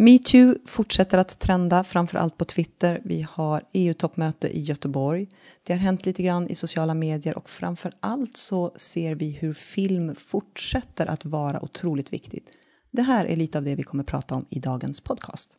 [0.00, 3.00] Metoo fortsätter att trenda, framför allt på Twitter.
[3.04, 5.28] Vi har EU-toppmöte i Göteborg.
[5.62, 9.52] Det har hänt lite grann i sociala medier och framför allt så ser vi hur
[9.52, 12.50] film fortsätter att vara otroligt viktigt.
[12.90, 15.50] Det här är lite av det vi kommer prata om i dagens podcast.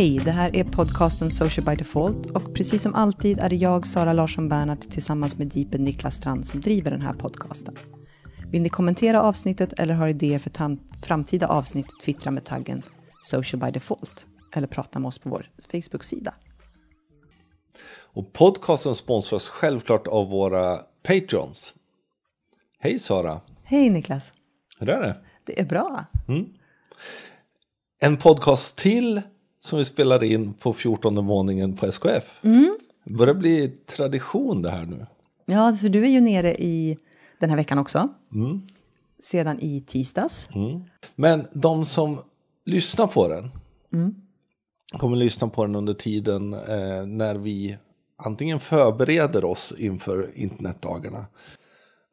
[0.00, 3.86] Hej, det här är podcasten Social by Default och precis som alltid är det jag,
[3.86, 7.76] Sara Larsson Bernhardt, tillsammans med Deepen Niklas Strand som driver den här podcasten.
[8.50, 12.82] Vill ni kommentera avsnittet eller har idéer för framtida avsnitt, twittra med taggen
[13.22, 16.34] Social by Default eller prata med oss på vår Facebook-sida.
[17.92, 21.74] Och podcasten sponsras självklart av våra Patreons.
[22.78, 23.40] Hej Sara!
[23.62, 24.32] Hej Niklas!
[24.78, 25.16] Hur är det?
[25.44, 26.04] Det är bra.
[26.28, 26.44] Mm.
[28.00, 29.22] En podcast till
[29.60, 32.40] som vi spelar in på 14 våningen på SKF.
[32.42, 32.78] Mm.
[33.04, 35.06] Börjar bli tradition det här nu.
[35.44, 36.98] Ja, för du är ju nere i
[37.38, 38.08] den här veckan också.
[38.32, 38.62] Mm.
[39.22, 40.48] Sedan i tisdags.
[40.54, 40.84] Mm.
[41.14, 42.18] Men de som
[42.64, 43.50] lyssnar på den
[43.92, 44.14] mm.
[44.92, 47.76] kommer lyssna på den under tiden eh, när vi
[48.16, 51.26] antingen förbereder oss inför internetdagarna.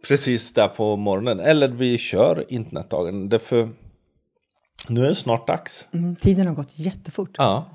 [0.08, 1.40] Precis där på morgonen.
[1.40, 3.30] Eller vi kör internetdagen.
[3.30, 3.70] Därför
[4.88, 5.88] nu är det snart dags.
[5.92, 7.36] Mm, tiden har gått jättefort.
[7.38, 7.66] Ja.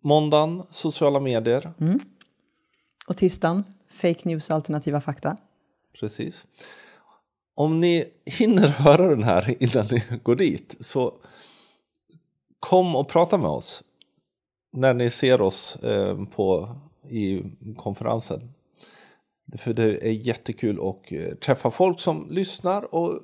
[0.00, 1.72] Måndagen, sociala medier.
[1.80, 2.00] Mm.
[3.06, 5.36] Och tisdagen, fake news alternativa fakta.
[6.00, 6.46] Precis.
[7.54, 11.14] Om ni hinner höra den här innan ni går dit så
[12.60, 13.82] kom och prata med oss
[14.72, 16.76] när ni ser oss eh, på,
[17.08, 17.42] i
[17.76, 18.52] konferensen.
[19.58, 23.20] För det är jättekul att eh, träffa folk som lyssnar och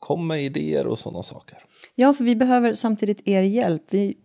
[0.00, 1.58] kom med idéer och sådana saker.
[1.94, 3.82] Ja, för vi behöver samtidigt er hjälp.
[3.90, 4.16] Vi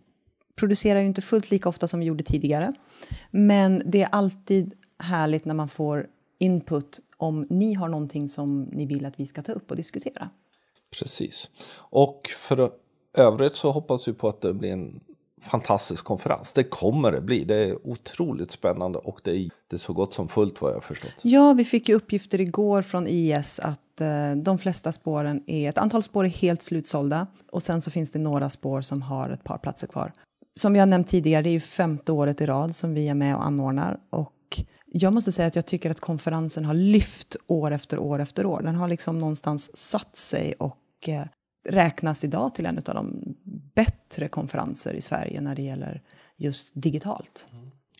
[0.56, 2.72] producerar ju inte fullt lika ofta som vi gjorde tidigare.
[3.30, 6.06] Men det är alltid härligt när man får
[6.38, 10.30] input om ni har någonting som ni vill att vi ska ta upp och diskutera.
[10.98, 11.50] Precis.
[11.74, 12.70] Och för
[13.14, 15.00] övrigt så hoppas vi på att det blir en
[15.42, 16.52] fantastisk konferens.
[16.52, 17.44] Det kommer det bli.
[17.44, 20.76] Det är otroligt spännande och det är, det är så gott som fullt vad jag
[20.76, 21.14] har förstått.
[21.22, 25.78] Ja, vi fick ju uppgifter igår från IS att eh, de flesta spåren är, ett
[25.78, 29.44] antal spår är helt slutsålda och sen så finns det några spår som har ett
[29.44, 30.12] par platser kvar.
[30.60, 33.36] Som jag nämnt tidigare, det är ju femte året i rad som vi är med
[33.36, 34.32] och anordnar och
[34.86, 38.62] jag måste säga att jag tycker att konferensen har lyft år efter år efter år.
[38.62, 41.24] Den har liksom någonstans satt sig och eh,
[41.68, 43.34] räknas idag till en av de
[43.74, 46.02] bättre konferenser i Sverige när det gäller
[46.36, 47.46] just digitalt.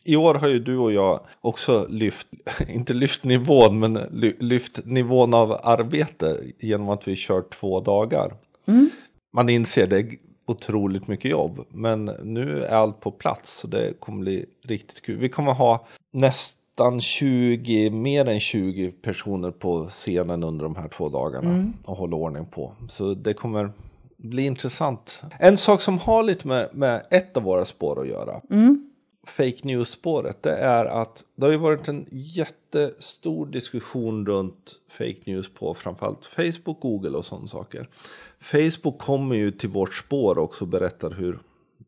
[0.03, 2.27] I år har ju du och jag också lyft,
[2.67, 3.93] inte lyft nivån, men
[4.39, 8.33] lyft nivån av arbete genom att vi kör två dagar.
[8.65, 8.89] Mm.
[9.33, 13.99] Man inser det är otroligt mycket jobb, men nu är allt på plats så det
[13.99, 15.17] kommer bli riktigt kul.
[15.17, 15.87] Vi kommer ha
[16.77, 21.73] nästan 20, mer än 20 personer på scenen under de här två dagarna mm.
[21.85, 22.73] och hålla ordning på.
[22.89, 23.71] Så det kommer
[24.17, 25.23] bli intressant.
[25.39, 28.41] En sak som har lite med, med ett av våra spår att göra.
[28.49, 28.89] Mm.
[29.27, 30.43] Fake news-spåret.
[30.43, 36.25] Det är att det har ju varit en jättestor diskussion runt fake news på framförallt
[36.25, 37.89] Facebook, Google och sådana saker.
[38.39, 41.39] Facebook kommer ju till vårt spår också och berättar hur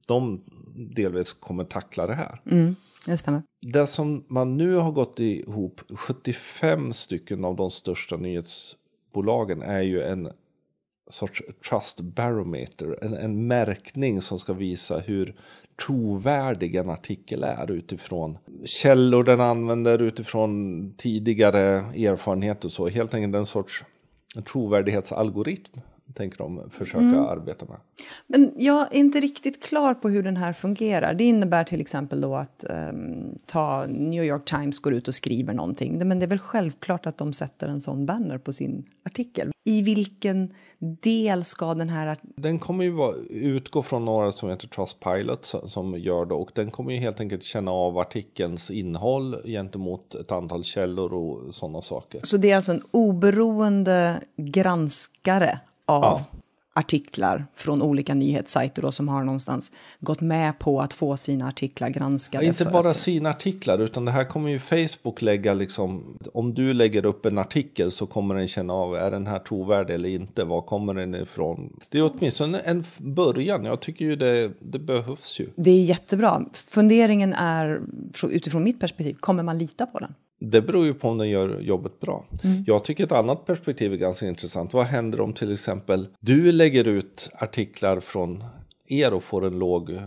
[0.07, 0.41] de
[0.75, 2.41] delvis kommer tackla det här.
[2.51, 3.43] Mm, det stämmer.
[3.61, 10.01] Det som man nu har gått ihop, 75 stycken av de största nyhetsbolagen är ju
[10.01, 10.29] en
[11.09, 15.35] sorts trust barometer, en, en märkning som ska visa hur
[15.85, 22.87] trovärdig en artikel är utifrån källor den använder, utifrån tidigare erfarenhet och så.
[22.87, 23.83] Helt enkelt en sorts
[24.51, 25.81] trovärdighetsalgoritm
[26.13, 27.25] tänker de försöka mm.
[27.25, 27.77] arbeta med.
[28.27, 31.13] Men jag är inte riktigt klar på hur den här fungerar.
[31.13, 35.53] Det innebär till exempel då att um, ta New York Times går ut och skriver
[35.53, 36.07] någonting.
[36.07, 39.51] Men det är väl självklart att de sätter en sån banner på sin artikel.
[39.65, 42.17] I vilken del ska den här...
[42.35, 46.71] Den kommer ju vara, utgå från några som heter Trustpilot som gör det och den
[46.71, 52.19] kommer ju helt enkelt känna av artikelns innehåll gentemot ett antal källor och sådana saker.
[52.23, 55.59] Så det är alltså en oberoende granskare
[55.89, 56.25] av ja.
[56.73, 61.89] artiklar från olika nyhetssajter då, som har någonstans gått med på att få sina artiklar
[61.89, 62.45] granskade.
[62.45, 66.17] Ja, inte bara sina artiklar utan det här kommer ju Facebook lägga liksom.
[66.33, 69.93] Om du lägger upp en artikel så kommer den känna av är den här trovärdig
[69.93, 70.43] eller inte.
[70.43, 71.79] Var kommer den ifrån?
[71.89, 73.65] Det är åtminstone en början.
[73.65, 75.49] Jag tycker ju det, det behövs ju.
[75.55, 76.45] Det är jättebra.
[76.53, 77.81] Funderingen är
[78.23, 79.13] utifrån mitt perspektiv.
[79.13, 80.13] Kommer man lita på den?
[80.39, 82.25] Det beror ju på om den gör jobbet bra.
[82.43, 82.63] Mm.
[82.67, 84.73] Jag tycker ett annat perspektiv är ganska intressant.
[84.73, 88.43] Vad händer om till exempel du lägger ut artiklar från
[88.87, 90.01] er och får en låg eh,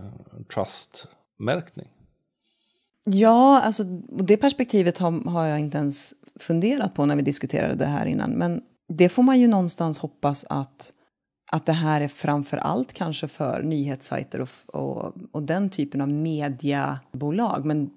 [0.55, 1.89] trust-märkning?
[3.05, 7.87] Ja, alltså det perspektivet har, har jag inte ens funderat på när vi diskuterade det
[7.87, 8.31] här innan.
[8.31, 10.93] Men det får man ju någonstans hoppas att,
[11.51, 16.09] att det här är framför allt kanske för nyhetssajter och, och, och den typen av
[16.09, 17.65] mediebolag.
[17.65, 17.91] Men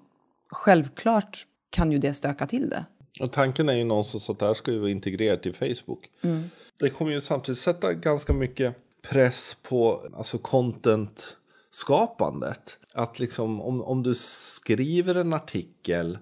[0.50, 2.84] självklart kan ju det stöka till det.
[3.20, 6.10] Och tanken är ju någonstans att det här ska ju vara integrerat i Facebook.
[6.22, 6.50] Mm.
[6.80, 8.74] Det kommer ju samtidigt sätta ganska mycket
[9.10, 11.36] press på alltså content
[11.70, 12.78] skapandet.
[12.92, 16.18] Att liksom om, om du skriver en artikel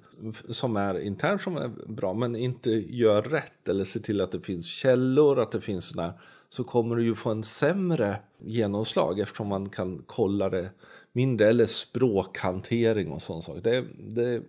[0.48, 4.40] som är intern som är bra men inte gör rätt eller ser till att det
[4.40, 6.14] finns källor, att det finns sådana
[6.48, 10.70] så kommer du ju få en sämre genomslag eftersom man kan kolla det
[11.12, 13.64] mindre eller språkhantering och sånt.
[13.64, 14.42] Det, det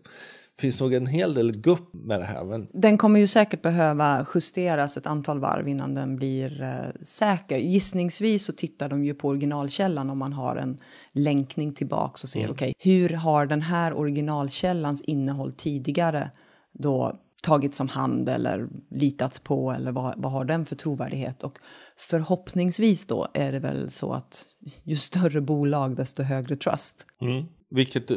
[0.60, 2.44] finns nog en hel del gupp med det här.
[2.44, 2.68] Men...
[2.74, 7.58] Den kommer ju säkert behöva justeras ett antal varv innan den blir eh, säker.
[7.58, 10.78] Gissningsvis så tittar de ju på originalkällan om man har en
[11.14, 12.52] länkning tillbaks och ser mm.
[12.52, 16.32] okej, okay, hur har den här originalkällans innehåll tidigare
[16.72, 21.44] då tagits om hand eller litats på eller vad, vad har den för trovärdighet?
[21.44, 21.58] Och
[21.98, 24.48] förhoppningsvis då är det väl så att
[24.84, 27.06] ju större bolag desto högre trust.
[27.22, 27.46] Mm.
[27.70, 28.08] Vilket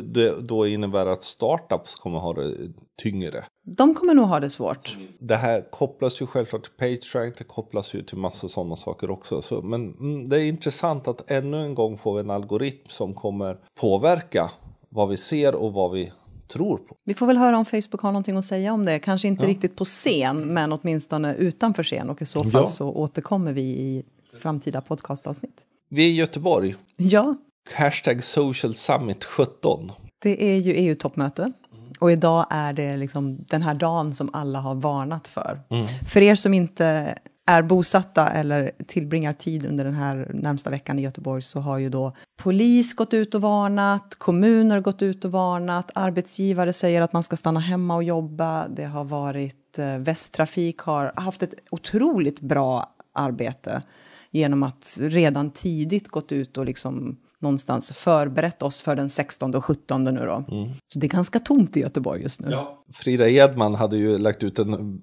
[0.49, 2.55] då innebär att startups kommer ha det
[3.03, 3.45] tyngre.
[3.63, 4.97] De kommer nog ha det svårt.
[5.19, 9.43] Det här kopplas ju självklart till PageRank, det kopplas ju till massa sådana saker också.
[9.43, 13.59] Så, men mm, det är intressant att ännu en gång få en algoritm som kommer
[13.81, 14.51] påverka
[14.89, 16.13] vad vi ser och vad vi
[16.49, 16.97] tror på.
[17.05, 18.99] Vi får väl höra om Facebook har någonting att säga om det.
[18.99, 19.51] Kanske inte ja.
[19.51, 22.11] riktigt på scen, men åtminstone utanför scen.
[22.11, 22.67] Och i så fall ja.
[22.67, 24.05] så återkommer vi i
[24.39, 25.61] framtida podcastavsnitt.
[25.89, 26.77] Vi är i Göteborg.
[26.97, 27.35] Ja.
[27.73, 29.93] Hashtag social summit 17.
[30.23, 31.53] Det är ju EU-toppmöte.
[32.01, 35.61] Och idag är det liksom den här dagen som alla har varnat för.
[35.71, 35.87] Mm.
[36.09, 37.15] För er som inte
[37.47, 41.89] är bosatta eller tillbringar tid under den här närmsta veckan i Göteborg så har ju
[41.89, 47.23] då polis gått ut och varnat, kommuner gått ut och varnat, arbetsgivare säger att man
[47.23, 48.69] ska stanna hemma och jobba.
[48.69, 53.83] Det har varit eh, Västtrafik har haft ett otroligt bra arbete
[54.31, 59.65] genom att redan tidigt gått ut och liksom någonstans förberett oss för den 16 och
[59.65, 60.45] 17 nu då.
[60.57, 60.71] Mm.
[60.89, 62.49] Så det är ganska tomt i Göteborg just nu.
[62.51, 62.85] Ja.
[62.93, 65.01] Frida Edman hade ju lagt ut en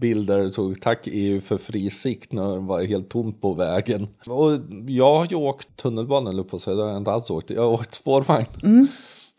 [0.00, 3.54] bild där det stod tack EU för fri sikt när det var helt tomt på
[3.54, 4.08] vägen.
[4.26, 4.50] Och
[4.86, 7.50] jag har ju åkt tunnelbana, eller på det har jag inte alls åkt.
[7.50, 8.46] Jag har åkt spårvagn.
[8.62, 8.88] Mm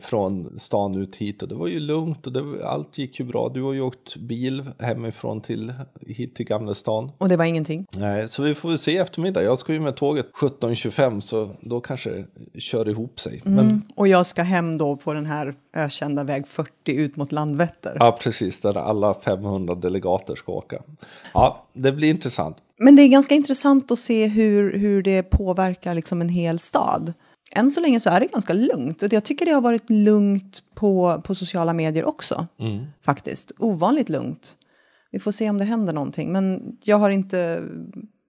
[0.04, 3.50] från stan ut hit och det var ju lugnt och det, allt gick ju bra.
[3.54, 5.72] Du har ju åkt bil hemifrån till
[6.06, 7.10] hit till Gamla stan.
[7.18, 7.86] Och det var ingenting?
[7.96, 9.42] Nej, så vi får väl se i eftermiddag.
[9.42, 13.42] Jag ska ju med tåget 17.25 så då kanske det kör ihop sig.
[13.46, 13.54] Mm.
[13.54, 13.82] Men...
[13.94, 17.96] Och jag ska hem då på den här ökända väg 40 ut mot Landvetter.
[17.98, 20.82] Ja, precis, där alla 500 delegater ska åka.
[21.34, 22.56] Ja, det blir intressant.
[22.82, 27.12] Men det är ganska intressant att se hur, hur det påverkar liksom en hel stad
[27.56, 29.02] än så länge så är det ganska lugnt.
[29.02, 32.46] Och jag tycker det har varit lugnt på, på sociala medier också.
[32.58, 32.86] Mm.
[33.02, 33.52] Faktiskt.
[33.58, 34.56] Ovanligt lugnt.
[35.10, 36.32] Vi får se om det händer någonting.
[36.32, 37.62] Men jag har inte...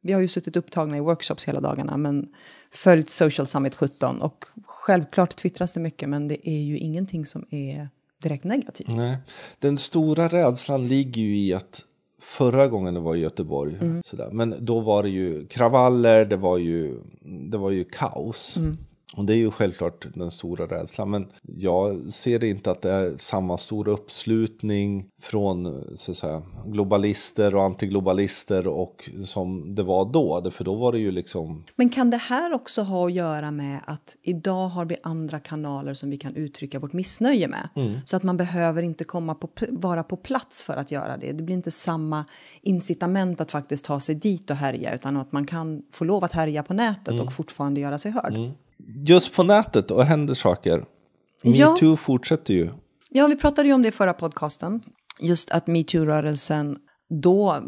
[0.03, 1.97] Vi har ju suttit upptagna i workshops hela dagarna.
[1.97, 2.27] Men
[2.73, 4.21] följt Social Summit 17.
[4.21, 6.09] Och självklart twittras det mycket.
[6.09, 7.89] Men det är ju ingenting som är
[8.23, 8.87] direkt negativt.
[8.87, 9.17] Nej.
[9.59, 11.85] Den stora rädslan ligger ju i att
[12.21, 13.75] förra gången det var i Göteborg.
[13.81, 14.01] Mm.
[14.05, 14.29] Sådär.
[14.31, 16.99] Men då var det ju kravaller, det var ju,
[17.51, 18.57] det var ju kaos.
[18.57, 18.77] Mm.
[19.17, 21.09] Och det är ju självklart den stora rädslan.
[21.09, 27.55] Men jag ser inte att det är samma stora uppslutning från så att säga, globalister
[27.55, 30.51] och antiglobalister och som det var då.
[30.51, 31.63] För då var det ju liksom...
[31.75, 35.93] Men kan det här också ha att göra med att idag har vi andra kanaler
[35.93, 37.69] som vi kan uttrycka vårt missnöje med?
[37.75, 37.99] Mm.
[38.05, 41.31] Så att man behöver inte komma på, vara på plats för att göra det.
[41.31, 42.25] Det blir inte samma
[42.61, 46.33] incitament att faktiskt ta sig dit och härja utan att man kan få lov att
[46.33, 47.25] härja på nätet mm.
[47.25, 48.35] och fortfarande göra sig hörd.
[48.35, 48.51] Mm
[49.05, 50.85] just på nätet och händer saker.
[51.43, 51.97] Metoo ja.
[51.97, 52.69] fortsätter ju.
[53.09, 54.81] Ja, vi pratade ju om det i förra podcasten.
[55.19, 56.77] Just att metoo-rörelsen
[57.09, 57.63] då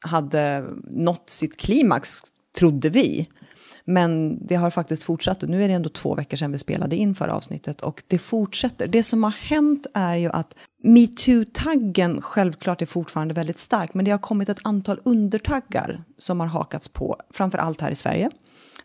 [0.00, 2.22] hade nått sitt klimax,
[2.58, 3.28] trodde vi.
[3.84, 6.96] Men det har faktiskt fortsatt och nu är det ändå två veckor sedan vi spelade
[6.96, 8.86] in förra avsnittet och det fortsätter.
[8.86, 14.10] Det som har hänt är ju att metoo-taggen självklart är fortfarande väldigt stark men det
[14.10, 18.30] har kommit ett antal undertaggar som har hakats på, framför allt här i Sverige.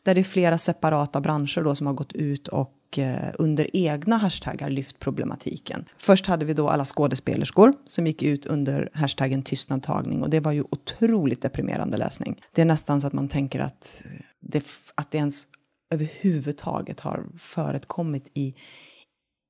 [0.04, 4.18] Där det är flera separata branscher då som har gått ut och eh, under egna
[4.18, 5.86] hashtaggar lyft problematiken.
[5.98, 10.52] Först hade vi då alla skådespelerskor som gick ut under hashtaggen tystnadtagning och det var
[10.52, 12.42] ju otroligt deprimerande läsning.
[12.54, 14.02] Det är nästan så att man tänker att
[14.40, 14.64] det,
[14.96, 15.48] att det ens
[15.94, 18.56] överhuvudtaget har förekommit i,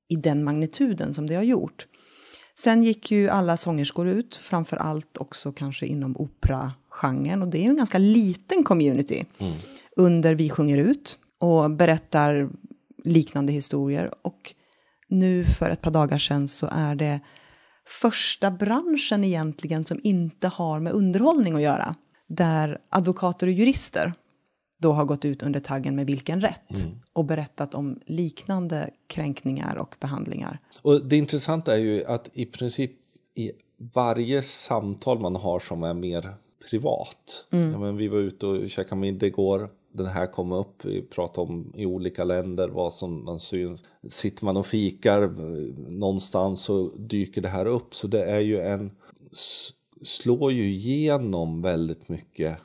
[0.10, 1.88] i den magnituden som det har gjort.
[2.60, 7.42] Sen gick ju alla sångerskor ut, framför allt också kanske inom operagenren.
[7.42, 9.54] Och det är ju en ganska liten community mm
[9.96, 12.50] under Vi sjunger ut och berättar
[13.04, 14.12] liknande historier.
[14.22, 14.54] Och
[15.08, 17.20] nu för ett par dagar sedan så är det
[17.88, 21.96] första branschen egentligen som inte har med underhållning att göra.
[22.28, 24.14] Där advokater och jurister
[24.78, 27.00] då har gått ut under taggen med vilken rätt mm.
[27.14, 30.60] och berättat om liknande kränkningar och behandlingar.
[30.82, 32.92] Och det intressanta är ju att i princip
[33.36, 33.52] i
[33.94, 36.36] varje samtal man har som är mer
[36.70, 37.46] privat.
[37.52, 37.72] Mm.
[37.72, 39.70] Ja, men vi var ute och käkade middag igår.
[39.94, 43.84] Den här kom upp, vi pratade om i olika länder vad som man syns.
[44.10, 45.30] Sitter man och fikar eh,
[45.92, 47.96] någonstans så dyker det här upp.
[47.96, 48.92] Så det är ju en,
[50.02, 52.58] slår ju igenom väldigt mycket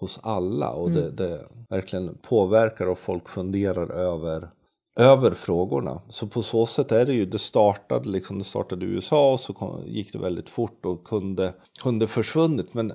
[0.00, 1.00] hos alla och mm.
[1.00, 4.50] det, det, verkligen påverkar och folk funderar över
[4.96, 6.02] över frågorna.
[6.08, 9.40] Så på så sätt är det ju, det startade liksom, det startade i USA och
[9.40, 12.74] så gick det väldigt fort och kunde, kunde försvunnit.
[12.74, 12.92] Men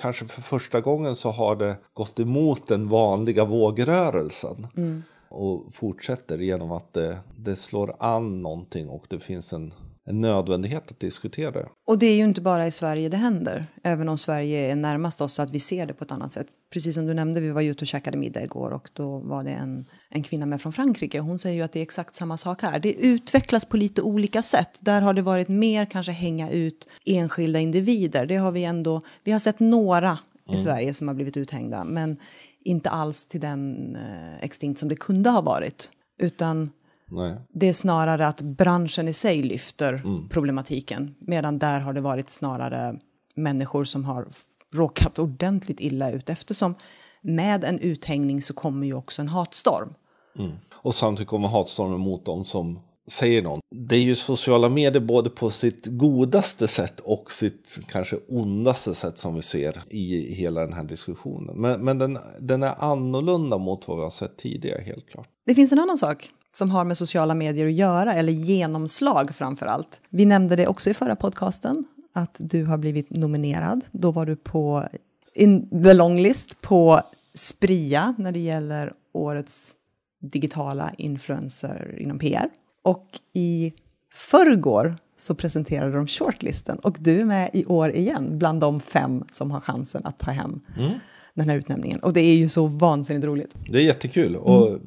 [0.00, 4.66] kanske för första gången så har det gått emot den vanliga vågrörelsen.
[4.76, 5.02] Mm.
[5.28, 9.72] Och fortsätter genom att det, det slår an någonting och det finns en
[10.06, 11.68] en nödvändighet att diskutera det.
[11.86, 15.20] Och det är ju inte bara i Sverige det händer, även om Sverige är närmast
[15.20, 16.46] oss så att vi ser det på ett annat sätt.
[16.70, 19.50] Precis som du nämnde, vi var ute och käkade middag igår och då var det
[19.50, 21.20] en, en kvinna med från Frankrike.
[21.20, 22.78] Hon säger ju att det är exakt samma sak här.
[22.78, 24.78] Det utvecklas på lite olika sätt.
[24.80, 28.26] Där har det varit mer kanske hänga ut enskilda individer.
[28.26, 30.60] Det har vi ändå, vi har sett några i mm.
[30.60, 32.16] Sverige som har blivit uthängda, men
[32.64, 35.90] inte alls till den eh, extinkt som det kunde ha varit.
[36.18, 36.70] Utan
[37.10, 37.36] Nej.
[37.48, 40.28] Det är snarare att branschen i sig lyfter mm.
[40.28, 41.14] problematiken.
[41.18, 42.98] Medan där har det varit snarare
[43.34, 44.26] människor som har
[44.74, 46.28] råkat ordentligt illa ut.
[46.28, 46.74] Eftersom
[47.20, 49.94] med en uthängning så kommer ju också en hatstorm.
[50.38, 50.52] Mm.
[50.72, 53.60] Och samtidigt kommer hatstormen mot dem som säger något.
[53.70, 59.18] Det är ju sociala medier både på sitt godaste sätt och sitt kanske ondaste sätt
[59.18, 61.60] som vi ser i hela den här diskussionen.
[61.60, 65.28] Men, men den, den är annorlunda mot vad vi har sett tidigare helt klart.
[65.46, 69.66] Det finns en annan sak som har med sociala medier att göra, eller genomslag framför
[69.66, 70.00] allt.
[70.08, 73.80] Vi nämnde det också i förra podcasten, att du har blivit nominerad.
[73.90, 74.88] Då var du på
[75.34, 77.00] in the long list på
[77.34, 79.74] Spria när det gäller årets
[80.20, 82.50] digitala influencer inom PR.
[82.82, 83.72] Och i
[84.12, 89.24] förrgår så presenterade de shortlisten och du är med i år igen bland de fem
[89.32, 90.92] som har chansen att ta hem mm
[91.36, 92.00] den här utnämningen.
[92.00, 93.54] Och det är ju så vansinnigt roligt.
[93.68, 94.34] Det är jättekul.
[94.34, 94.42] Mm.
[94.42, 94.78] Och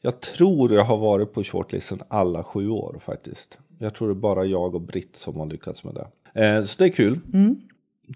[0.00, 3.58] jag tror jag har varit på shortlisten alla sju år faktiskt.
[3.78, 6.06] Jag tror det är bara jag och Britt som har lyckats med det.
[6.44, 7.20] Eh, så det är kul.
[7.32, 7.56] Mm.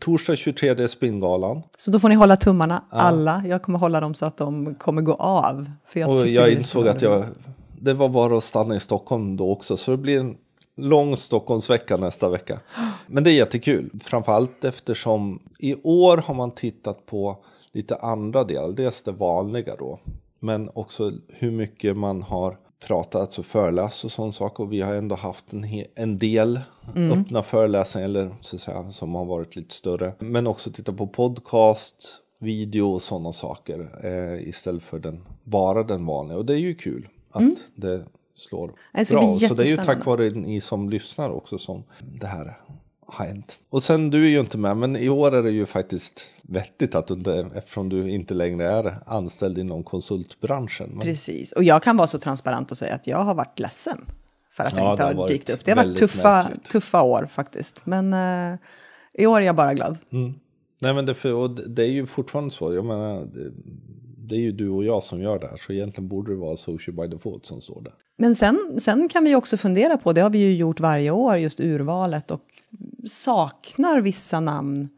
[0.00, 1.62] Torsdag 23 är Spingalan.
[1.78, 2.96] Så då får ni hålla tummarna, ja.
[2.98, 3.42] alla.
[3.46, 5.70] Jag kommer hålla dem så att de kommer gå av.
[5.86, 7.24] För jag och jag insåg att jag,
[7.80, 9.76] det var bara att stanna i Stockholm då också.
[9.76, 10.36] Så det blir en
[10.82, 12.60] lång Stockholmsvecka nästa vecka.
[13.06, 13.90] Men det är jättekul.
[14.04, 17.37] Framförallt eftersom i år har man tittat på
[17.72, 18.68] lite andra delar.
[18.68, 19.99] Dels det vanliga då
[20.40, 22.56] men också hur mycket man har
[22.87, 24.60] pratat, alltså föreläst och sån sak.
[24.60, 26.60] Och vi har ändå haft en, en del
[26.96, 27.20] mm.
[27.20, 30.14] öppna föreläsningar eller så att säga, som har varit lite större.
[30.18, 36.06] Men också titta på podcast, video och sådana saker eh, istället för den, bara den
[36.06, 36.38] vanliga.
[36.38, 37.56] Och det är ju kul att mm.
[37.75, 38.04] det
[38.40, 39.37] slår alltså, bra.
[39.40, 41.85] Det så det är ju tack vare ni som lyssnar också som
[42.20, 42.59] det här
[43.06, 43.59] har hänt.
[43.70, 46.94] Och sen du är ju inte med, men i år är det ju faktiskt vettigt
[46.94, 50.90] att du eftersom du inte längre är anställd inom konsultbranschen.
[50.90, 51.00] Men...
[51.00, 53.99] Precis, och jag kan vara så transparent och säga att jag har varit ledsen
[54.50, 55.64] för att ja, jag inte har, har dykt upp.
[55.64, 58.59] Det har varit tuffa, tuffa år faktiskt, men uh,
[59.14, 59.99] i år är jag bara glad.
[60.12, 60.35] Mm.
[60.82, 63.28] Nej, men det, för, och det är ju fortfarande så, jag menar,
[64.30, 66.56] det, är ju du och jag som gör det här, så egentligen borde det vara
[66.56, 67.92] social by default som står där.
[68.16, 71.37] Men sen, sen kan vi också fundera på, det har vi ju gjort varje år,
[71.37, 72.44] just urvalet och
[73.06, 74.88] saknar vissa namn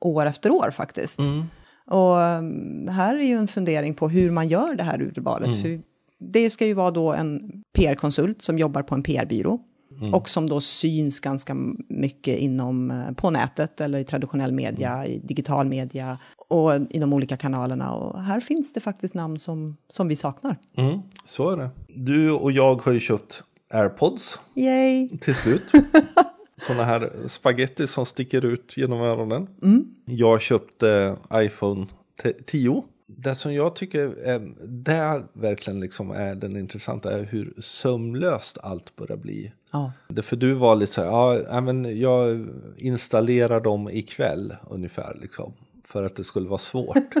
[0.00, 1.18] år efter år faktiskt.
[1.18, 1.44] Mm.
[1.86, 5.48] Och um, här är ju en fundering på hur man gör det här urvalet.
[5.48, 5.60] Mm.
[5.60, 5.80] För
[6.18, 9.60] det ska ju vara då en PR-konsult som jobbar på en PR-byrå.
[10.00, 10.14] Mm.
[10.14, 11.54] Och som då syns ganska
[11.88, 15.06] mycket inom, eh, på nätet eller i traditionell media, mm.
[15.06, 16.18] i digital media
[16.52, 17.92] och i de olika kanalerna.
[17.94, 20.56] Och här finns det faktiskt namn som, som vi saknar.
[20.76, 21.70] Mm, så är det.
[21.88, 24.40] Du och jag har ju köpt AirPods.
[24.54, 25.08] Yay!
[25.18, 25.72] Till slut.
[26.66, 29.48] sådana här spaghetti som sticker ut genom öronen.
[29.62, 29.84] Mm.
[30.04, 31.86] Jag köpte iPhone
[32.46, 32.82] 10.
[33.06, 38.96] Det som jag tycker är, det verkligen liksom är den intressanta är hur sömlöst allt
[38.96, 39.52] börjar bli.
[39.72, 39.92] Ja.
[40.22, 45.52] För du var lite så här, ja, men jag installerar dem ikväll ungefär liksom.
[45.92, 46.96] För att det skulle vara svårt.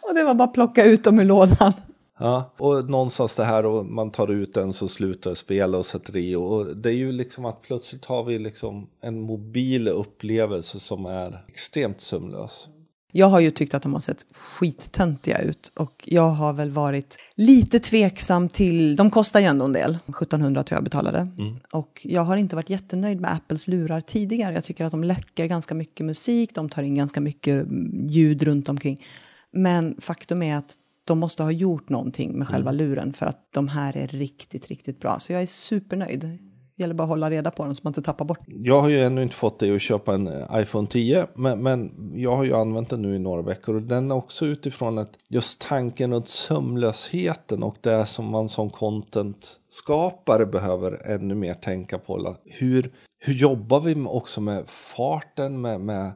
[0.00, 1.72] och det var bara att plocka ut dem ur lådan.
[2.18, 6.16] Ja, och någonstans det här och man tar ut den så slutar spela och sätter
[6.16, 6.34] i.
[6.34, 11.44] Och det är ju liksom att plötsligt har vi liksom en mobil upplevelse som är
[11.48, 12.68] extremt sömlös.
[13.16, 17.16] Jag har ju tyckt att de har sett skittöntiga ut och jag har väl varit
[17.34, 21.18] lite tveksam till, de kostar ju ändå en del, 1700 tror jag betalade.
[21.18, 21.56] Mm.
[21.72, 24.54] Och jag har inte varit jättenöjd med Apples lurar tidigare.
[24.54, 27.66] Jag tycker att de läcker ganska mycket musik, de tar in ganska mycket
[28.08, 29.04] ljud runt omkring.
[29.52, 32.86] Men faktum är att de måste ha gjort någonting med själva mm.
[32.86, 35.20] luren för att de här är riktigt, riktigt bra.
[35.20, 36.38] Så jag är supernöjd.
[36.76, 38.38] Det gäller bara att hålla reda på dem så man inte tappar bort.
[38.46, 41.26] Jag har ju ännu inte fått dig att köpa en eh, iPhone 10.
[41.34, 43.74] Men, men jag har ju använt den nu i några veckor.
[43.74, 48.70] Och den är också utifrån att just tanken och sömlösheten och det som man som
[48.70, 52.36] content-skapare behöver ännu mer tänka på.
[52.44, 56.12] Hur, hur jobbar vi också med farten, med, med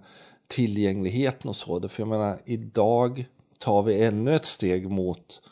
[0.48, 1.88] tillgängligheten och så?
[1.88, 3.26] För jag menar, idag
[3.58, 5.42] tar vi ännu ett steg mot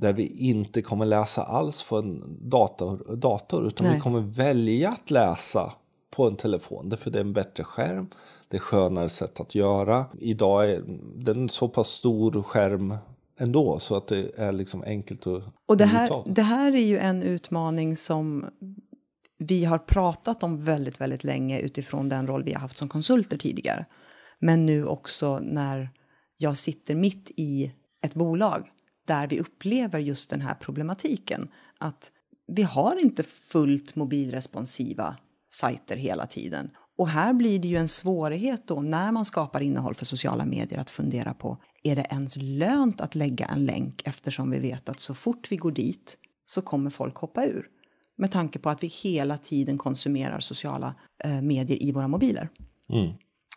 [0.00, 3.94] där vi inte kommer läsa alls på en dator, dator utan Nej.
[3.94, 5.72] vi kommer välja att läsa
[6.10, 6.88] på en telefon.
[6.88, 8.08] Därför det är en bättre skärm,
[8.48, 10.04] det är skönare sätt att göra.
[10.20, 10.82] Idag är
[11.16, 12.94] den så pass stor skärm
[13.38, 16.98] ändå så att det är liksom enkelt att Och det här, det här är ju
[16.98, 18.44] en utmaning som
[19.38, 23.38] vi har pratat om väldigt, väldigt länge utifrån den roll vi har haft som konsulter
[23.38, 23.86] tidigare.
[24.38, 25.90] Men nu också när
[26.36, 27.72] jag sitter mitt i
[28.04, 28.68] ett bolag
[29.10, 31.48] där vi upplever just den här problematiken.
[31.78, 32.12] Att
[32.46, 35.16] vi har inte fullt mobilresponsiva
[35.54, 36.70] sajter hela tiden.
[36.98, 40.78] Och här blir det ju en svårighet då när man skapar innehåll för sociala medier
[40.78, 45.00] att fundera på är det ens lönt att lägga en länk eftersom vi vet att
[45.00, 47.68] så fort vi går dit så kommer folk hoppa ur.
[48.16, 52.48] Med tanke på att vi hela tiden konsumerar sociala eh, medier i våra mobiler.
[52.92, 53.12] Mm.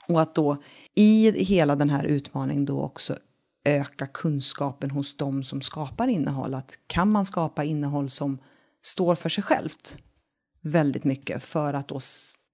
[0.08, 0.64] Och att då
[0.96, 3.16] i hela den här utmaningen då också
[3.65, 6.53] öka kunskapen hos dem som skapar innehåll.
[6.53, 8.38] Att kan man skapa innehåll som
[8.82, 9.98] står för sig självt
[10.62, 12.00] väldigt mycket för att då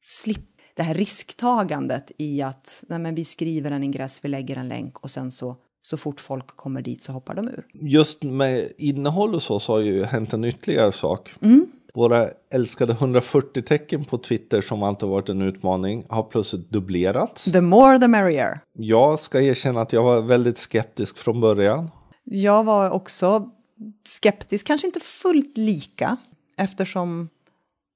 [0.05, 4.67] slippa det här risktagandet i att nej men vi skriver en ingress, vi lägger en
[4.67, 7.65] länk och sen så så fort folk kommer dit så hoppar de ur.
[7.73, 11.29] Just med innehåll och så så har ju hänt en ytterligare sak.
[11.41, 11.65] Mm.
[11.93, 17.43] Våra älskade 140 tecken på Twitter som alltid varit en utmaning har plötsligt dubblerats.
[17.43, 18.59] The more the merrier.
[18.73, 21.91] Jag ska erkänna att jag var väldigt skeptisk från början.
[22.23, 23.49] Jag var också
[24.07, 26.17] skeptisk, kanske inte fullt lika
[26.57, 27.29] eftersom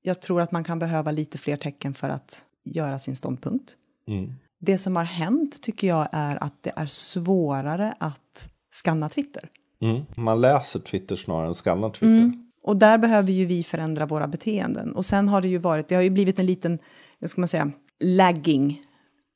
[0.02, 3.74] jag tror att man kan behöva lite fler tecken för att göra sin ståndpunkt.
[4.08, 4.34] Mm.
[4.60, 9.50] Det som har hänt tycker jag är att det är svårare att skanna Twitter.
[9.82, 10.02] Mm.
[10.16, 12.08] Man läser Twitter snarare än skannar Twitter.
[12.08, 12.43] Mm.
[12.64, 14.96] Och där behöver ju vi förändra våra beteenden.
[14.96, 16.80] Och sen har det ju varit, det har ju blivit en liten,
[17.20, 18.82] vad ska man säga, lagging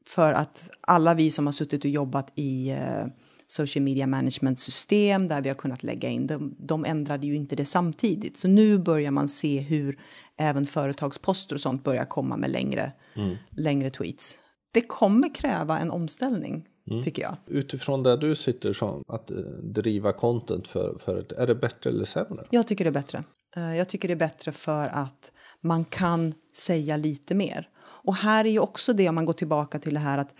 [0.05, 3.05] för att alla vi som har suttit och jobbat i eh,
[3.47, 7.55] social media management system där vi har kunnat lägga in, de, de ändrade ju inte
[7.55, 8.37] det samtidigt.
[8.37, 9.99] Så nu börjar man se hur
[10.37, 13.35] även företagsposter och sånt börjar komma med längre, mm.
[13.49, 14.39] längre tweets.
[14.73, 17.03] Det kommer kräva en omställning Mm.
[17.03, 17.35] Tycker jag.
[17.45, 21.89] Utifrån där du sitter som att eh, driva content för, för ett, är det bättre
[21.89, 22.43] eller sämre?
[22.49, 23.23] Jag tycker det är bättre.
[23.57, 27.69] Uh, jag tycker det är bättre för att man kan säga lite mer.
[27.79, 30.33] Och här är ju också det om man går tillbaka till det här att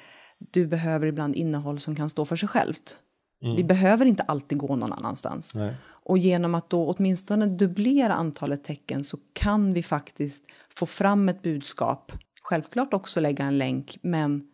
[0.51, 2.97] du behöver ibland innehåll som kan stå för sig självt.
[3.43, 3.55] Mm.
[3.55, 5.53] Vi behöver inte alltid gå någon annanstans.
[5.53, 5.73] Nej.
[5.85, 11.41] Och genom att då åtminstone dubblera antalet tecken så kan vi faktiskt få fram ett
[11.41, 12.11] budskap.
[12.43, 14.47] Självklart också lägga en länk, men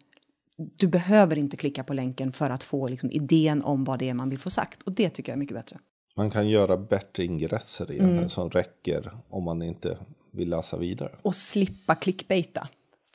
[0.76, 4.14] du behöver inte klicka på länken för att få liksom, idén om vad det är
[4.14, 4.82] man vill få sagt.
[4.84, 5.80] Och det tycker jag är mycket bättre.
[6.16, 8.30] Man kan göra bättre ingresser i mm.
[8.30, 9.98] som räcker om man inte
[10.32, 11.12] vill läsa vidare.
[11.22, 12.68] Och slippa clickbaita.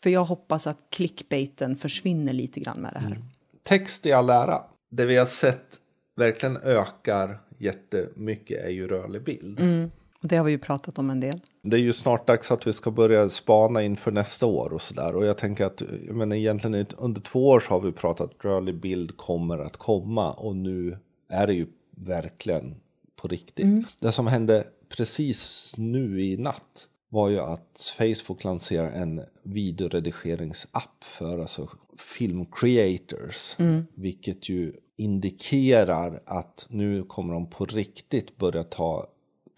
[0.02, 3.11] För jag hoppas att clickbaiten försvinner lite grann med det här.
[3.11, 3.22] Mm.
[3.62, 4.62] Text i all ära.
[4.90, 5.80] Det vi har sett
[6.16, 9.61] verkligen ökar jättemycket är ju rörlig bild.
[9.61, 9.90] Mm.
[10.22, 11.40] Och det har vi ju pratat om en del.
[11.62, 15.16] Det är ju snart dags att vi ska börja spana inför nästa år och sådär.
[15.16, 18.44] Och jag tänker att jag menar, egentligen under två år så har vi pratat att
[18.44, 20.33] rörlig bild kommer att komma.
[20.33, 22.74] Och nu är det ju verkligen
[23.16, 23.64] på riktigt.
[23.64, 23.85] Mm.
[24.00, 31.38] Det som hände precis nu i natt var ju att Facebook lanserar en videoredigeringsapp för
[31.38, 33.57] alltså film creators.
[33.59, 33.87] Mm.
[33.94, 39.07] Vilket ju indikerar att nu kommer de på riktigt börja ta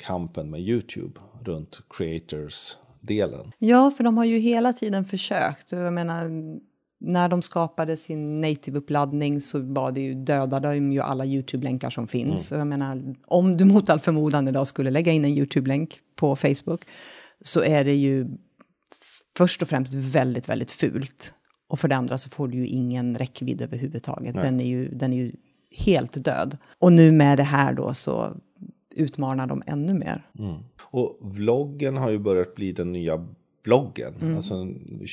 [0.01, 3.53] kampen med YouTube runt creators-delen.
[3.59, 5.73] Ja, för de har ju hela tiden försökt.
[5.73, 6.31] Jag menar,
[7.01, 12.09] när de skapade sin native-uppladdning så var det ju, dödade de ju alla YouTube-länkar som
[12.09, 12.53] finns.
[12.53, 12.59] Mm.
[12.59, 16.85] Jag menar, om du mot all förmodan idag skulle lägga in en YouTube-länk på Facebook
[17.43, 18.27] så är det ju
[19.37, 21.33] först och främst väldigt, väldigt fult.
[21.69, 24.35] Och för det andra så får du ju ingen räckvidd överhuvudtaget.
[24.35, 25.33] Den är, ju, den är ju
[25.77, 26.59] helt död.
[26.79, 28.37] Och nu med det här då så
[28.97, 30.27] utmana dem ännu mer.
[30.39, 30.57] Mm.
[30.81, 33.27] Och vloggen har ju börjat bli den nya
[33.63, 34.15] bloggen.
[34.21, 34.37] Mm.
[34.37, 34.67] Alltså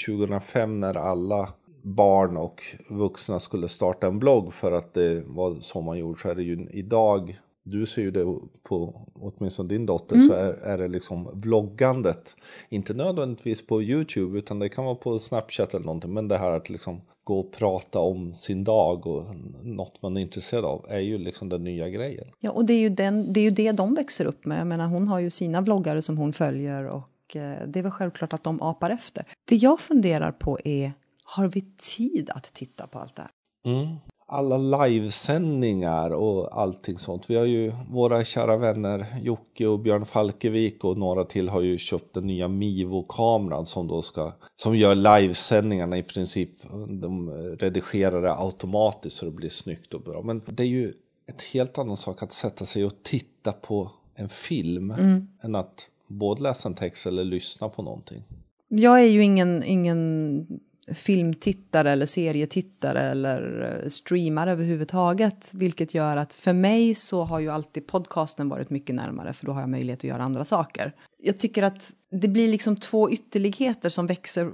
[0.08, 1.50] 2005 när alla
[1.82, 6.30] barn och vuxna skulle starta en blogg för att det var så man gjorde så
[6.30, 7.40] är det ju idag
[7.72, 8.26] du ser ju det
[8.64, 10.28] på åtminstone din dotter mm.
[10.28, 12.36] så är, är det liksom vloggandet.
[12.70, 16.14] Inte nödvändigtvis på Youtube utan det kan vara på Snapchat eller någonting.
[16.14, 20.22] Men det här att liksom gå och prata om sin dag och något man är
[20.22, 22.28] intresserad av är ju liksom den nya grejen.
[22.40, 24.60] Ja och det är ju, den, det, är ju det de växer upp med.
[24.60, 27.92] Jag menar hon har ju sina vloggare som hon följer och eh, det är väl
[27.92, 29.24] självklart att de apar efter.
[29.46, 33.32] Det jag funderar på är har vi tid att titta på allt det här?
[33.74, 37.30] Mm alla livesändningar och allting sånt.
[37.30, 41.78] Vi har ju våra kära vänner Jocke och Björn Falkevik och några till har ju
[41.78, 46.50] köpt den nya Mivo-kameran som då ska, som gör livesändningarna i princip.
[46.90, 50.22] De redigerar det automatiskt så det blir snyggt och bra.
[50.22, 50.94] Men det är ju
[51.30, 55.28] ett helt annan sak att sätta sig och titta på en film mm.
[55.42, 58.24] än att både läsa en text eller lyssna på någonting.
[58.70, 60.48] Jag är ju ingen, ingen
[60.94, 65.50] filmtittare eller serietittare eller eh, streamare överhuvudtaget.
[65.54, 69.52] Vilket gör att för mig så har ju alltid podcasten varit mycket närmare för då
[69.52, 70.96] har jag möjlighet att göra andra saker.
[71.24, 74.52] Jag tycker att det blir liksom två ytterligheter som växer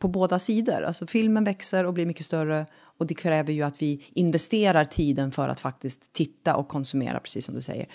[0.00, 0.82] på båda sidor.
[0.82, 2.66] Alltså filmen växer och blir mycket större
[2.98, 7.44] och det kräver ju att vi investerar tiden för att faktiskt titta och konsumera, precis
[7.44, 7.86] som du säger.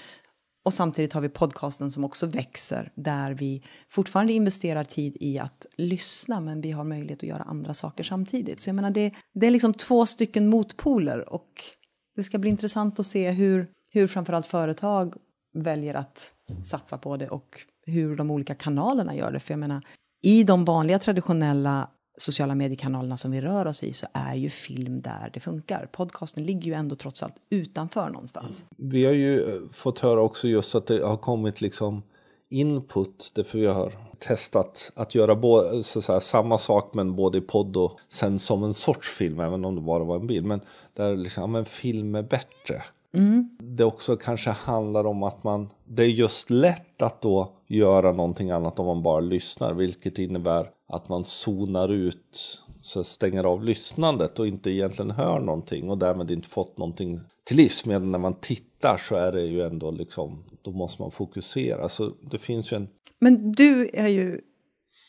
[0.67, 5.65] Och samtidigt har vi podcasten som också växer där vi fortfarande investerar tid i att
[5.77, 8.61] lyssna men vi har möjlighet att göra andra saker samtidigt.
[8.61, 11.63] Så jag menar det, det är liksom två stycken motpoler och
[12.15, 15.15] det ska bli intressant att se hur, hur framförallt företag
[15.53, 19.39] väljer att satsa på det och hur de olika kanalerna gör det.
[19.39, 19.85] För jag menar,
[20.23, 25.01] i de vanliga traditionella sociala mediekanalerna som vi rör oss i så är ju film
[25.01, 25.89] där det funkar.
[25.91, 28.65] Podcasten ligger ju ändå trots allt utanför någonstans.
[28.77, 32.03] Vi har ju eh, fått höra också just att det har kommit liksom
[32.49, 37.41] input, därför vi har testat att göra både, så säga, samma sak men både i
[37.41, 40.45] podd och sen som en sorts film, även om det bara var en bild.
[40.45, 40.61] Men
[40.93, 42.83] där liksom, ja, men film är bättre.
[43.17, 43.49] Mm.
[43.59, 48.51] Det också kanske handlar om att man, det är just lätt att då göra någonting
[48.51, 54.39] annat om man bara lyssnar, vilket innebär att man zonar ut, så stänger av lyssnandet
[54.39, 57.85] och inte egentligen hör någonting och därmed inte fått någonting till livs.
[57.85, 61.89] Medan när man tittar så är det ju ändå liksom, då måste man fokusera.
[61.89, 62.87] Så det finns ju en...
[63.19, 64.41] Men du är ju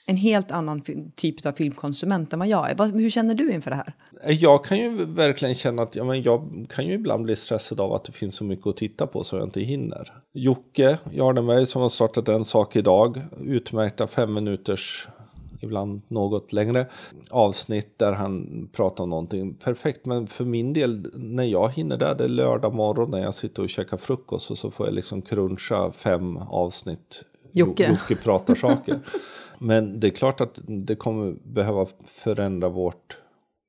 [0.07, 0.83] en helt annan
[1.17, 2.93] typ av filmkonsument än vad jag är.
[2.93, 3.95] Hur känner du inför det här?
[4.27, 7.93] Jag kan ju verkligen känna att ja, men jag kan ju ibland bli stressad av
[7.93, 10.13] att det finns så mycket att titta på så jag inte hinner.
[10.33, 15.09] Jocke Jardenberg som har startat en sak idag, utmärkta fem minuters
[15.61, 16.87] ibland något längre
[17.31, 19.55] avsnitt där han pratar om någonting.
[19.55, 23.35] Perfekt, men för min del när jag hinner där, det är lördag morgon när jag
[23.35, 27.25] sitter och käkar frukost och så får jag liksom cruncha fem avsnitt.
[27.53, 27.89] Jocke.
[27.89, 29.01] Jocke pratar saker.
[29.59, 33.17] men det är klart att det kommer behöva förändra vårt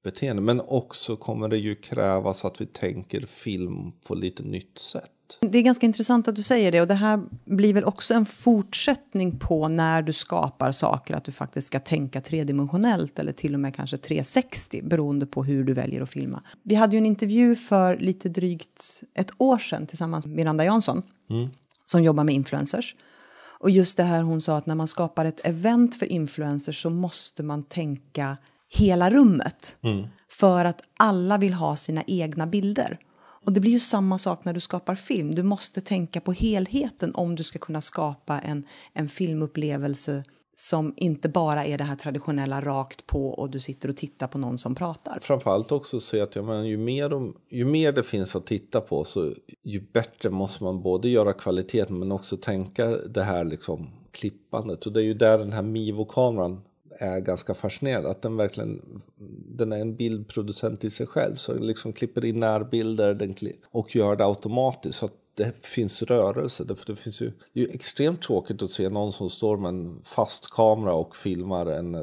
[0.03, 0.41] beteende.
[0.41, 5.11] Men också kommer det ju krävas att vi tänker film på lite nytt sätt.
[5.41, 8.25] Det är ganska intressant att du säger det och det här blir väl också en
[8.25, 13.59] fortsättning på när du skapar saker att du faktiskt ska tänka tredimensionellt eller till och
[13.59, 16.43] med kanske 360 beroende på hur du väljer att filma.
[16.63, 21.03] Vi hade ju en intervju för lite drygt ett år sedan tillsammans med Miranda Jansson
[21.29, 21.49] mm.
[21.85, 22.95] som jobbar med influencers.
[23.59, 26.89] Och just det här hon sa att när man skapar ett event för influencers så
[26.89, 28.37] måste man tänka
[28.69, 29.77] hela rummet.
[29.81, 30.07] Mm.
[30.31, 32.99] För att alla vill ha sina egna bilder.
[33.45, 35.35] Och det blir ju samma sak när du skapar film.
[35.35, 40.23] Du måste tänka på helheten om du ska kunna skapa en, en filmupplevelse
[40.55, 44.37] som inte bara är det här traditionella rakt på och du sitter och tittar på
[44.37, 45.19] någon som pratar.
[45.21, 48.81] Framförallt också se att ja, men ju, mer de, ju mer det finns att titta
[48.81, 53.89] på så ju bättre måste man både göra kvaliteten men också tänka det här liksom
[54.11, 54.85] klippandet.
[54.85, 56.61] Och det är ju där den här Mivo-kameran
[56.97, 58.05] är ganska fascinerad.
[58.05, 59.01] Att den verkligen
[59.55, 61.35] den är en bildproducent i sig själv.
[61.35, 63.35] Så den liksom klipper in närbilder den
[63.71, 64.99] och gör det automatiskt.
[64.99, 66.63] Så att det finns rörelse.
[66.63, 69.69] Därför det finns ju, det är ju extremt tråkigt att se någon som står med
[69.69, 71.95] en fast kamera och filmar en,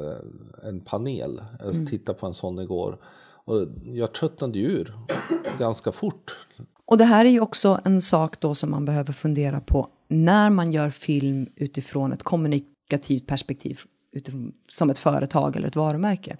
[0.63, 1.41] en panel.
[1.59, 1.87] Jag mm.
[1.87, 2.97] tittade på en sån igår.
[3.45, 4.93] Och jag tröttnade ur
[5.59, 6.37] ganska fort.
[6.85, 10.49] Och det här är ju också en sak då som man behöver fundera på när
[10.49, 13.79] man gör film utifrån ett kommunikativt perspektiv
[14.17, 16.37] utifrån, som ett företag eller ett varumärke.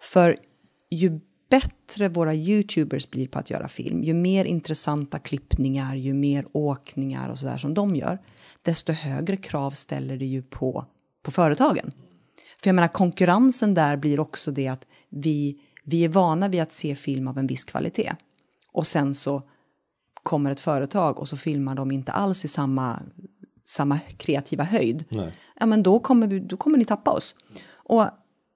[0.00, 0.36] För
[0.90, 6.46] ju bättre våra YouTubers blir på att göra film, ju mer intressanta klippningar, ju mer
[6.52, 8.18] åkningar och sådär som de gör,
[8.62, 10.86] desto högre krav ställer det ju på,
[11.22, 11.90] på företagen.
[12.62, 16.72] För jag menar konkurrensen där blir också det att vi, vi är vana vid att
[16.72, 18.12] se film av en viss kvalitet.
[18.72, 19.42] Och sen så
[20.22, 23.02] kommer ett företag och så filmar de inte alls i samma,
[23.68, 25.04] samma kreativa höjd.
[25.08, 25.32] Nej.
[25.60, 27.34] Ja, men då kommer, vi, då kommer ni tappa oss.
[27.72, 28.04] Och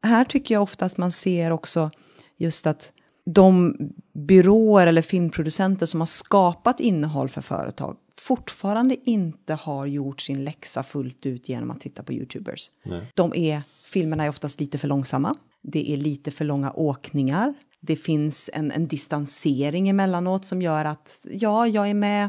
[0.03, 1.91] här tycker jag oftast man ser också
[2.37, 2.93] just att
[3.25, 3.77] de
[4.15, 10.83] byråer eller filmproducenter som har skapat innehåll för företag fortfarande inte har gjort sin läxa
[10.83, 12.71] fullt ut genom att titta på Youtubers.
[12.85, 13.13] Nej.
[13.15, 15.35] De är, filmerna är oftast lite för långsamma.
[15.63, 17.55] Det är lite för långa åkningar.
[17.81, 22.29] Det finns en, en distansering emellanåt som gör att ja, jag är med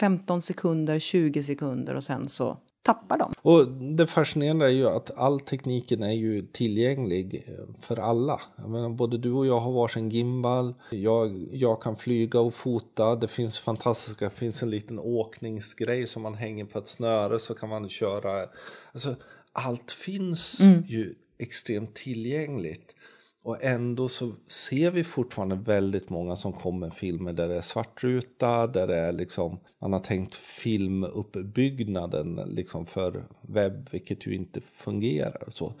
[0.00, 3.34] 15 sekunder, 20 sekunder och sen så tappar de.
[3.42, 8.40] Och det fascinerande är ju att all tekniken är ju tillgänglig eh, för alla.
[8.56, 10.74] Jag menar, både du och jag har varsin gimbal.
[10.90, 13.16] Jag, jag kan flyga och fota.
[13.16, 17.54] Det finns fantastiska, det finns en liten åkningsgrej som man hänger på ett snöre så
[17.54, 18.46] kan man köra.
[18.92, 19.14] Alltså,
[19.52, 22.96] allt finns ju extremt tillgängligt.
[23.42, 27.60] Och ändå så ser vi fortfarande väldigt många som kommer med filmer där det är
[27.60, 34.60] svartruta, där det är liksom, man har tänkt filmuppbyggnaden liksom för webb, vilket ju inte
[34.60, 35.44] fungerar.
[35.48, 35.72] Så,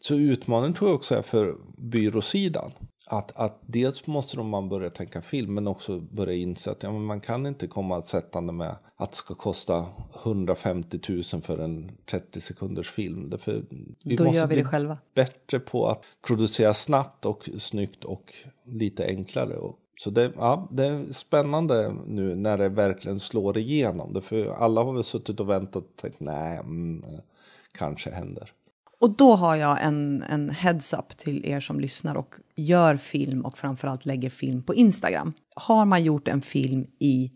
[0.00, 2.70] så utmaningen tror jag också är för byråsidan.
[3.12, 7.04] Att, att dels måste man börja tänka film men också börja inse att ja, men
[7.04, 9.86] man kan inte komma sättande med att det ska kosta
[10.24, 13.30] 150 000 för en 30 sekunders film.
[13.30, 13.62] Därför
[14.04, 14.98] vi Då måste gör vi bli det själva.
[15.14, 19.56] bättre på att producera snabbt och snyggt och lite enklare.
[20.00, 24.12] Så det, ja, det är spännande nu när det verkligen slår igenom.
[24.12, 27.04] Därför alla har väl suttit och väntat och tänkt nej, mm,
[27.72, 28.52] kanske händer.
[29.00, 33.58] Och då har jag en, en heads-up till er som lyssnar och gör film och
[33.58, 35.32] framförallt lägger film på Instagram.
[35.54, 37.30] Har man gjort en film i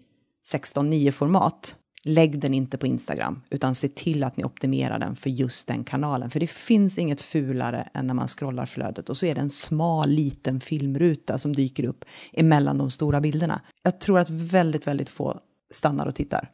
[0.53, 5.66] 16.9-format, lägg den inte på Instagram, utan se till att ni optimerar den för just
[5.66, 6.31] den kanalen.
[6.31, 9.50] För det finns inget fulare än när man scrollar flödet och så är det en
[9.50, 13.61] smal liten filmruta som dyker upp emellan de stora bilderna.
[13.83, 15.40] Jag tror att väldigt, väldigt få
[15.74, 16.48] stannar och tittar.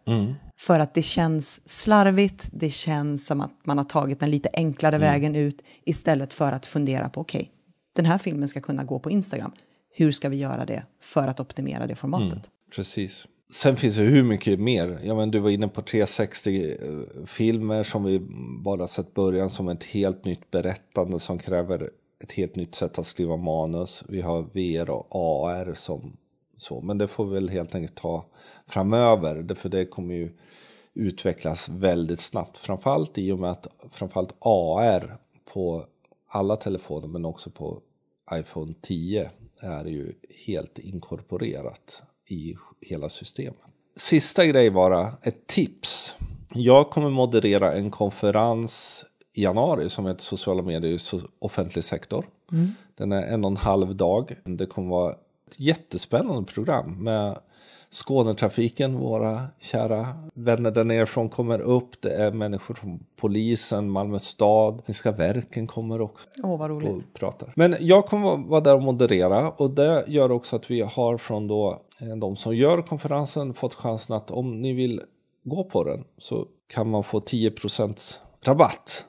[0.61, 4.99] För att det känns slarvigt, det känns som att man har tagit den lite enklare
[4.99, 7.51] vägen ut istället för att fundera på okej,
[7.97, 9.53] den här filmen ska kunna gå på Instagram.
[9.93, 12.51] Hur ska vi göra det för att optimera det formatet?
[12.75, 13.27] Precis.
[13.53, 14.99] Sen finns det hur mycket mer.
[15.05, 18.21] Ja, men du var inne på 360-filmer som vi
[18.65, 21.91] bara sett början som ett helt nytt berättande som kräver
[22.25, 24.05] ett helt nytt sätt att skriva manus.
[24.09, 26.17] Vi har VR och AR som
[26.61, 26.81] så.
[26.81, 28.25] Men det får vi väl helt enkelt ta
[28.67, 29.55] framöver.
[29.55, 30.31] För det kommer ju
[30.95, 32.57] utvecklas väldigt snabbt.
[32.57, 35.17] Framförallt i och med att framförallt AR
[35.53, 35.85] på
[36.29, 37.81] alla telefoner men också på
[38.35, 40.13] iPhone 10 är ju
[40.47, 43.61] helt inkorporerat i hela systemet.
[43.97, 46.15] Sista grej bara, ett tips.
[46.55, 52.27] Jag kommer moderera en konferens i januari som heter sociala medier i offentlig sektor.
[52.95, 54.37] Den är en och en halv dag.
[54.45, 55.17] Det kommer vara
[55.51, 57.39] ett jättespännande program med
[57.93, 62.03] Skånetrafiken, våra kära vänner där nerifrån kommer upp.
[62.03, 66.91] Det är människor från polisen, Malmö stad, Tekniska verken kommer också Åh, vad roligt.
[66.91, 67.53] och pratar.
[67.57, 71.49] Men jag kommer vara där och moderera och det gör också att vi har från
[71.49, 75.03] då eh, de som gör konferensen fått chansen att om ni vill
[75.45, 79.07] gå på den så kan man få 10% rabatt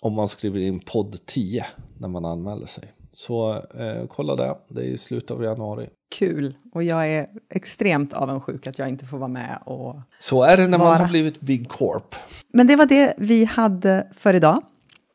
[0.00, 1.66] om man skriver in podd 10
[1.98, 2.92] när man anmäler sig.
[3.16, 5.88] Så eh, kolla där, det är i slutet av januari.
[6.10, 6.54] Kul.
[6.72, 10.68] Och jag är extremt avundsjuk att jag inte får vara med och Så är det
[10.68, 10.98] när man Vara.
[10.98, 12.14] har blivit Big Corp.
[12.52, 14.62] Men det var det vi hade för idag.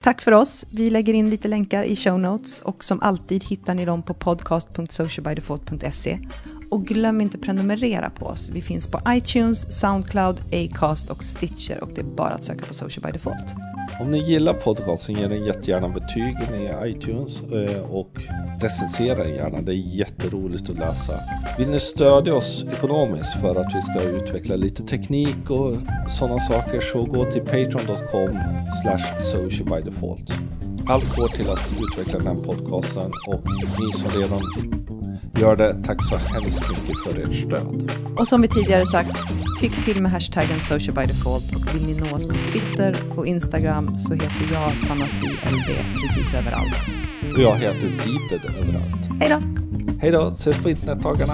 [0.04, 0.66] Tack för oss.
[0.72, 4.14] Vi lägger in lite länkar i show notes och som alltid hittar ni dem på
[4.14, 6.20] podcast.socialbydefault.se.
[6.72, 8.50] Och glöm inte prenumerera på oss.
[8.50, 12.74] Vi finns på iTunes, Soundcloud, Acast och Stitcher och det är bara att söka på
[12.74, 13.71] Social by Default.
[14.00, 18.12] Om ni gillar podcasten, ge den jättegärna betyg i iTunes eh, och
[18.62, 19.62] recensera den gärna.
[19.62, 21.14] Det är jätteroligt att läsa.
[21.58, 25.74] Vill ni stödja oss ekonomiskt för att vi ska utveckla lite teknik och
[26.10, 28.40] sådana saker så gå till patreon.com
[28.82, 30.34] slash socialbydefault.
[30.88, 33.44] Allt går till att utveckla den här podcasten och
[33.80, 34.42] ni som redan
[35.42, 37.92] gör det, tack så hemskt mycket för ert stöd.
[38.18, 39.18] Och som vi tidigare sagt,
[39.60, 43.28] tyck till med hashtaggen Social by Default och vill ni nå oss på Twitter och
[43.28, 45.68] Instagram så heter jag Sanna CLB
[46.02, 46.76] precis överallt.
[47.36, 49.10] Och jag heter Deeped överallt.
[49.20, 49.62] Hej då!
[50.02, 51.34] Hej då, ses på internetdagarna.